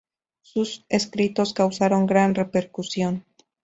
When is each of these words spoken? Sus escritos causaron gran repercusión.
Sus 0.41 0.83
escritos 0.89 1.53
causaron 1.53 2.07
gran 2.07 2.33
repercusión. 2.33 3.23